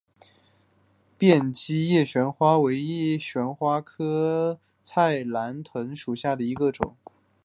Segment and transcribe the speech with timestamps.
[1.15, 6.95] 变叶姬旋花为旋花科菜栾藤属下的一个种。